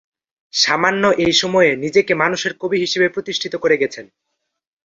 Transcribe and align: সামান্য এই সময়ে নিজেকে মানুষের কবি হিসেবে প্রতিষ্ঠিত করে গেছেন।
সামান্য 0.53 1.03
এই 1.25 1.33
সময়ে 1.33 1.71
নিজেকে 1.75 2.13
মানুষের 2.15 2.53
কবি 2.61 2.77
হিসেবে 2.79 3.07
প্রতিষ্ঠিত 3.09 3.53
করে 3.55 3.75
গেছেন। 3.77 4.05